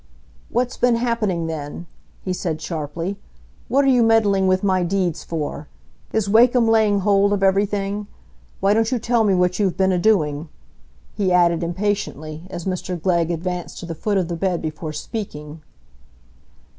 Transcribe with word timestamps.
"What's 0.49 0.77
been 0.77 0.95
happening, 0.95 1.45
then?" 1.45 1.85
he 2.25 2.33
said 2.33 2.59
sharply. 2.59 3.17
"What 3.67 3.85
are 3.85 3.89
you 3.89 4.01
meddling 4.01 4.47
with 4.47 4.63
my 4.63 4.81
deeds 4.81 5.23
for? 5.23 5.67
Is 6.11 6.27
Wakem 6.27 6.67
laying 6.67 7.01
hold 7.01 7.33
of 7.33 7.43
everything? 7.43 8.07
Why 8.61 8.73
don't 8.73 8.91
you 8.91 8.97
tell 8.97 9.23
me 9.23 9.35
what 9.35 9.59
you've 9.59 9.77
been 9.77 9.91
a 9.91 9.99
doing?" 9.99 10.49
he 11.13 11.31
added 11.31 11.61
impatiently, 11.61 12.47
as 12.49 12.65
Mr 12.65 12.99
Glegg 12.99 13.29
advanced 13.29 13.77
to 13.81 13.85
the 13.85 13.93
foot 13.93 14.17
of 14.17 14.27
the 14.27 14.35
bed 14.35 14.59
before 14.59 14.91
speaking. 14.91 15.61